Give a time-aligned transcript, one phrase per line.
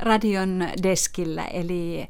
[0.00, 2.08] radion deskillä, eli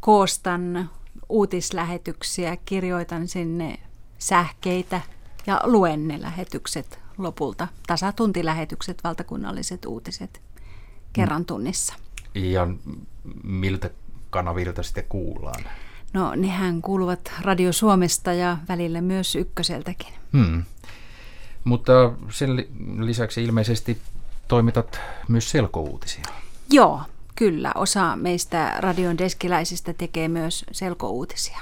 [0.00, 0.90] koostan
[1.28, 3.78] uutislähetyksiä, kirjoitan sinne
[4.18, 5.00] sähkeitä
[5.46, 7.68] ja luen ne lähetykset lopulta.
[7.86, 10.42] Tasatuntilähetykset, valtakunnalliset uutiset
[11.12, 11.46] kerran mm.
[11.46, 11.94] tunnissa.
[12.34, 12.68] Ja
[13.44, 13.90] miltä
[14.30, 15.64] kanavilta sitten kuullaan?
[16.12, 20.14] No nehän kuuluvat Radio Suomesta ja välillä myös ykköseltäkin.
[20.32, 20.62] Hmm.
[21.64, 21.92] Mutta
[22.30, 22.56] sen
[22.98, 23.98] lisäksi ilmeisesti
[24.48, 26.24] toimitat myös selkouutisia.
[26.70, 27.02] Joo,
[27.34, 27.72] kyllä.
[27.74, 31.58] Osa meistä radion deskiläisistä tekee myös selkouutisia.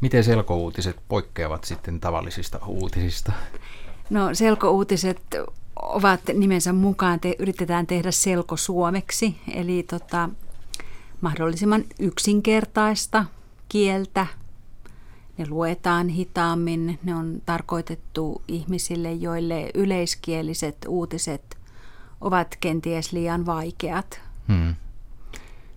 [0.00, 3.32] Miten selkouutiset poikkeavat sitten tavallisista uutisista?
[4.10, 5.20] No selkouutiset
[5.76, 10.28] ovat nimensä mukaan, te, yritetään tehdä selko suomeksi, eli tota,
[11.20, 13.24] mahdollisimman yksinkertaista
[13.68, 14.26] kieltä.
[15.38, 21.56] Ne luetaan hitaammin, ne on tarkoitettu ihmisille, joille yleiskieliset uutiset
[22.20, 24.20] ovat kenties liian vaikeat.
[24.48, 24.74] Hmm.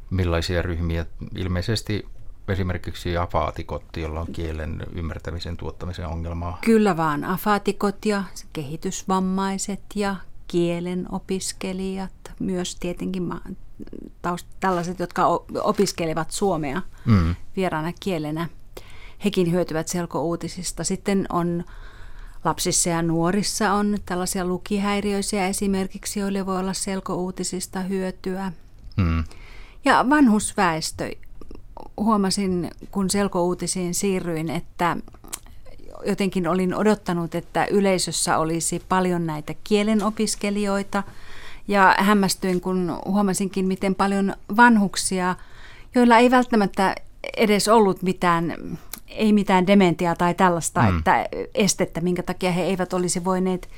[0.09, 1.05] Millaisia ryhmiä?
[1.36, 2.05] Ilmeisesti
[2.48, 6.58] esimerkiksi afaatikot, joilla on kielen ymmärtämisen tuottamisen ongelmaa?
[6.61, 10.16] Kyllä vaan, afaatikot ja kehitysvammaiset ja
[10.47, 13.34] kielen opiskelijat, myös tietenkin
[14.22, 15.28] taust, tällaiset, jotka
[15.61, 17.36] opiskelevat suomea mm.
[17.56, 18.50] vieraana kielenä.
[19.25, 20.84] Hekin hyötyvät selkouutisista.
[20.84, 21.64] Sitten on
[22.44, 28.52] lapsissa ja nuorissa on tällaisia lukihäiriöisiä esimerkiksi, joille voi olla selkouutisista hyötyä.
[28.97, 29.23] Mm.
[29.85, 31.11] Ja vanhusväestö.
[31.97, 34.97] Huomasin, kun selkouutisiin siirryin, että
[36.05, 41.03] jotenkin olin odottanut, että yleisössä olisi paljon näitä kielenopiskelijoita–
[41.69, 45.35] ja hämmästyin, kun huomasinkin, miten paljon vanhuksia,
[45.95, 46.95] joilla ei välttämättä
[47.38, 48.55] edes ollut mitään,
[49.07, 50.97] ei mitään dementiaa tai tällaista mm.
[50.97, 53.69] että estettä, minkä takia he eivät olisi voineet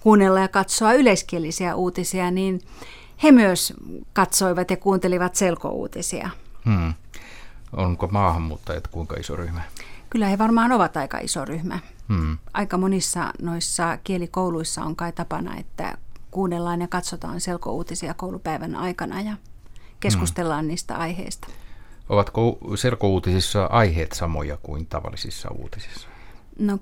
[0.00, 2.60] kuunnella ja katsoa yleiskielisiä uutisia, niin
[3.22, 3.72] he myös
[4.12, 6.30] katsoivat ja kuuntelivat selkouutisia.
[6.64, 6.94] Hmm.
[7.72, 9.62] Onko maahanmuuttajat kuinka iso ryhmä?
[10.10, 11.78] Kyllä he varmaan ovat aika iso ryhmä.
[12.08, 12.38] Hmm.
[12.52, 15.98] Aika monissa noissa kielikouluissa on kai tapana, että
[16.30, 19.36] kuunnellaan ja katsotaan selkouutisia koulupäivän aikana ja
[20.00, 20.68] keskustellaan hmm.
[20.68, 21.48] niistä aiheista.
[22.08, 26.08] Ovatko selkouutisissa aiheet samoja kuin tavallisissa uutisissa?
[26.58, 26.78] No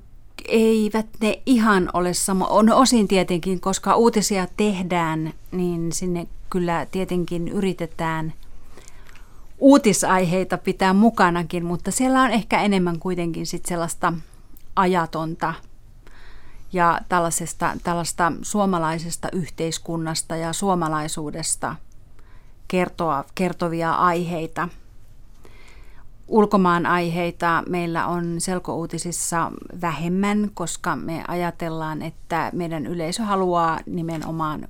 [0.48, 2.46] eivät ne ihan ole sama.
[2.46, 8.32] On osin tietenkin, koska uutisia tehdään, niin sinne kyllä tietenkin yritetään
[9.58, 14.12] uutisaiheita pitää mukanakin, mutta siellä on ehkä enemmän kuitenkin sit sellaista
[14.76, 15.54] ajatonta
[16.72, 21.76] ja tällaisesta, tällaista suomalaisesta yhteiskunnasta ja suomalaisuudesta
[22.68, 24.68] kertoa, kertovia aiheita.
[26.28, 34.68] Ulkomaan aiheita meillä on selkouutisissa vähemmän, koska me ajatellaan, että meidän yleisö haluaa nimenomaan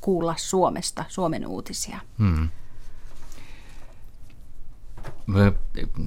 [0.00, 2.00] kuulla Suomesta, Suomen uutisia.
[2.18, 2.48] Hmm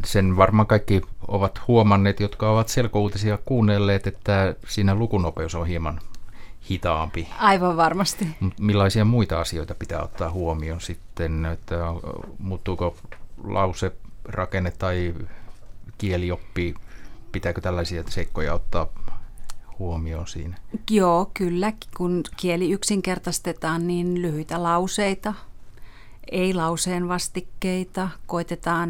[0.06, 6.00] sen varmaan kaikki ovat huomanneet, jotka ovat selkouutisia kuunnelleet, että siinä lukunopeus on hieman
[6.70, 7.28] hitaampi.
[7.40, 8.28] Aivan varmasti.
[8.60, 11.76] Millaisia muita asioita pitää ottaa huomioon sitten, että
[12.40, 12.96] muuttuuko
[13.44, 13.92] lause,
[14.30, 15.14] rakenne tai
[15.98, 16.76] kielioppi,
[17.32, 18.88] pitääkö tällaisia seikkoja ottaa
[19.80, 20.58] huomioon siinä?
[20.90, 21.74] Joo, kyllä.
[21.98, 25.34] Kun kieli yksinkertaistetaan, niin lyhyitä lauseita–
[26.32, 28.90] ei-lauseen vastikkeita, koitetaan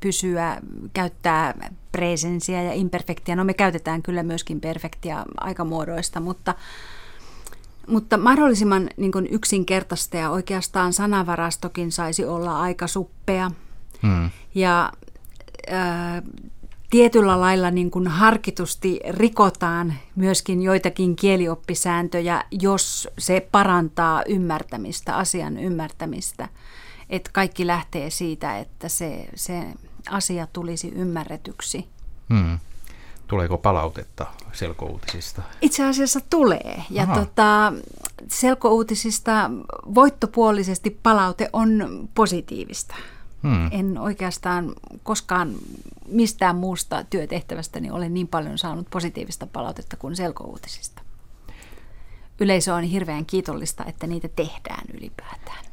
[0.00, 0.60] pysyä,
[0.92, 3.36] käyttää presensiä ja imperfektia.
[3.36, 6.54] No me käytetään kyllä myöskin perfektia aikamuodoista, mutta,
[7.86, 13.50] mutta mahdollisimman niin yksinkertaista ja oikeastaan sanavarastokin saisi olla aika suppea.
[14.06, 14.30] Hmm.
[14.54, 14.92] Ja
[15.72, 16.22] äh,
[16.90, 26.48] tietyllä lailla niin kuin harkitusti rikotaan myöskin joitakin kielioppisääntöjä, jos se parantaa ymmärtämistä, asian ymmärtämistä.
[27.10, 29.64] Että kaikki lähtee siitä, että se, se
[30.10, 31.88] asia tulisi ymmärretyksi.
[32.28, 32.58] Hmm.
[33.26, 35.42] Tuleeko palautetta selkouutisista?
[35.60, 36.82] Itse asiassa tulee.
[36.90, 37.72] Ja tota,
[38.28, 39.50] selkouutisista
[39.94, 42.94] voittopuolisesti palaute on positiivista.
[43.44, 43.68] Hmm.
[43.70, 45.54] En oikeastaan koskaan
[46.08, 51.02] mistään muusta työtehtävästäni ole niin paljon saanut positiivista palautetta kuin selkouutisista.
[52.40, 55.64] Yleisö on hirveän kiitollista, että niitä tehdään ylipäätään.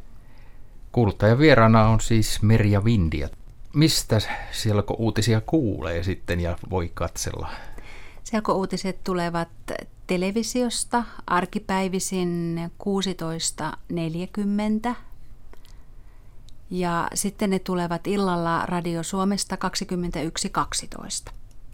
[0.91, 3.29] Kuuluttajan vieraana on siis Merja Vindia.
[3.74, 4.19] Mistä
[4.51, 7.50] selkouutisia kuulee sitten ja voi katsella?
[8.24, 9.50] Selkouutiset tulevat
[10.07, 12.59] televisiosta arkipäivisin
[14.89, 14.95] 16.40
[16.71, 19.57] ja sitten ne tulevat illalla Radio Suomesta
[21.27, 21.31] 21.12.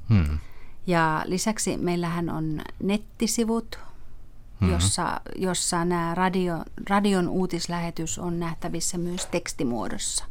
[0.09, 0.39] Hmm.
[0.87, 4.73] Ja lisäksi meillähän on nettisivut mm-hmm.
[4.73, 10.25] jossa, jossa nämä radio, radion uutislähetys on nähtävissä myös tekstimuodossa.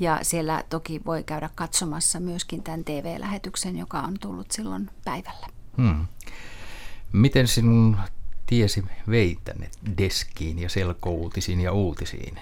[0.00, 5.46] Ja siellä toki voi käydä katsomassa myöskin tämän TV-lähetyksen, joka on tullut silloin päivällä.
[5.76, 6.06] Hmm.
[7.12, 7.96] Miten sinun
[8.46, 12.38] tiesi vei tänne deskiin ja selkouutisiin ja uutisiin?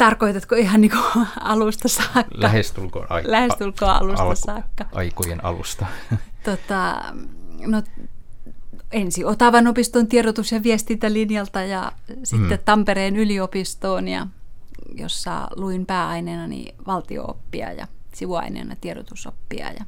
[0.00, 2.34] Tarkoitatko ihan niin kuin alusta saakka?
[2.34, 4.86] Lähestulkoon, ai, Lähestulkoon alusta alku, saakka.
[4.92, 5.86] Aikojen alusta.
[6.44, 7.02] Tota,
[7.66, 7.82] no,
[8.92, 11.92] ensi Otavan opiston tiedotus- ja viestintälinjalta ja
[12.24, 12.64] sitten hmm.
[12.64, 14.26] Tampereen yliopistoon, ja,
[14.94, 19.72] jossa luin pääaineena niin valtiooppia ja sivuaineena tiedotusoppia.
[19.72, 19.84] Ja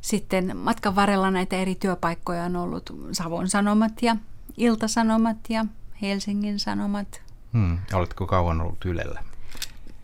[0.00, 4.16] sitten matkan varrella näitä eri työpaikkoja on ollut Savon Sanomat ja
[4.56, 5.66] Iltasanomat ja
[6.02, 7.29] Helsingin Sanomat.
[7.52, 7.78] Hmm.
[7.92, 9.24] Oletko kauan ollut Ylellä?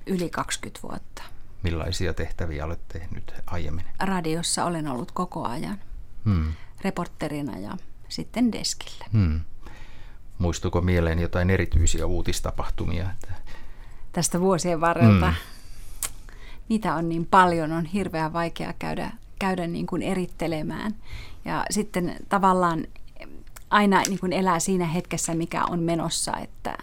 [0.07, 1.23] Yli 20 vuotta.
[1.63, 3.85] Millaisia tehtäviä olet tehnyt aiemmin?
[4.01, 5.79] Radiossa olen ollut koko ajan.
[6.25, 6.53] Hmm.
[6.83, 7.77] Reporterina ja
[8.09, 9.05] sitten deskillä.
[9.13, 9.41] Hmm.
[10.39, 13.11] Muistuuko mieleen jotain erityisiä uutistapahtumia?
[14.13, 15.27] Tästä vuosien varrelta.
[15.27, 15.37] Hmm.
[16.69, 20.95] Niitä on niin paljon, on hirveän vaikea käydä käydä niin kuin erittelemään.
[21.45, 22.87] Ja sitten tavallaan
[23.71, 26.79] aina niin kuin elää siinä hetkessä, mikä on menossa, että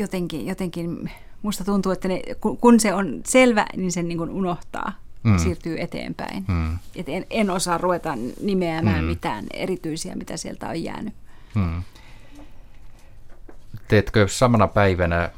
[0.00, 1.10] jotenkin, jotenkin
[1.42, 2.22] musta tuntuu, että ne,
[2.60, 4.92] kun se on selvä, niin sen niin kuin unohtaa,
[5.22, 5.38] mm.
[5.38, 6.44] siirtyy eteenpäin.
[6.48, 6.78] Mm.
[6.96, 9.08] Et en, en osaa ruveta nimeämään mm.
[9.08, 11.14] mitään erityisiä, mitä sieltä on jäänyt.
[11.54, 11.82] Mm.
[13.88, 15.30] Teetkö samana päivänä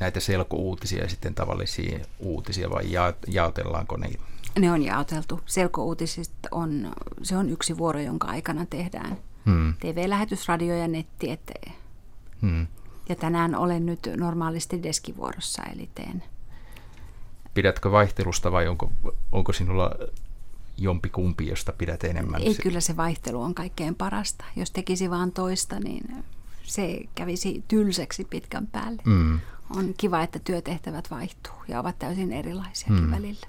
[0.00, 4.10] näitä selkouutisia ja sitten tavallisia uutisia vai ja, jaotellaanko ne?
[4.58, 5.40] Ne on jaoteltu.
[5.46, 6.92] Selkouutisista on,
[7.22, 9.16] se on yksi vuoro, jonka aikana tehdään
[9.46, 9.74] hmm.
[9.80, 11.72] TV-lähetys, radio ja netti eteen.
[12.42, 12.66] Hmm.
[13.08, 16.22] Ja tänään olen nyt normaalisti deskivuorossa, eli teen.
[17.54, 18.92] Pidätkö vaihtelusta vai onko,
[19.32, 19.90] onko sinulla
[20.76, 22.42] jompi kumpi, josta pidät enemmän?
[22.42, 24.44] Ei, kyllä se vaihtelu on kaikkein parasta.
[24.56, 26.24] Jos tekisi vaan toista, niin
[26.62, 29.02] se kävisi tylsäksi pitkän päälle.
[29.04, 29.40] Mm
[29.70, 33.10] on kiva, että työtehtävät vaihtuu ja ovat täysin erilaisia hmm.
[33.10, 33.46] välillä.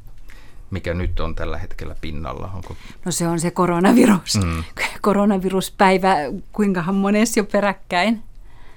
[0.72, 2.52] Mikä nyt on tällä hetkellä pinnalla?
[2.56, 2.76] Onko...
[3.06, 4.40] No se on se koronavirus.
[4.42, 4.64] Hmm.
[5.02, 6.16] Koronaviruspäivä,
[6.52, 8.24] kuinkahan monessa jo peräkkäin.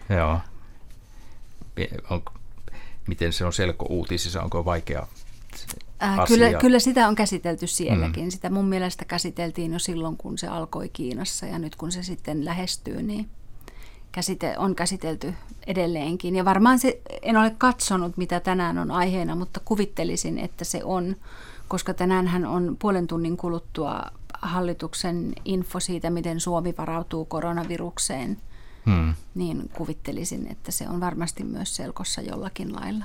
[0.09, 0.39] Joo.
[2.11, 2.33] Onko,
[3.07, 4.43] miten se on selko-uutisissa?
[4.43, 5.07] Onko vaikea
[6.03, 8.23] Äh, kyllä, kyllä sitä on käsitelty sielläkin.
[8.23, 8.31] Hmm.
[8.31, 12.45] Sitä mun mielestä käsiteltiin jo silloin, kun se alkoi Kiinassa ja nyt kun se sitten
[12.45, 13.29] lähestyy, niin
[14.13, 15.35] käsite, on käsitelty
[15.67, 16.37] edelleenkin.
[16.37, 21.17] Ja varmaan se, en ole katsonut, mitä tänään on aiheena, mutta kuvittelisin, että se on,
[21.69, 24.03] koska tänään on puolen tunnin kuluttua
[24.43, 28.37] hallituksen info siitä, miten Suomi varautuu koronavirukseen,
[28.88, 29.14] hmm.
[29.35, 33.05] niin kuvittelisin, että se on varmasti myös selkossa jollakin lailla.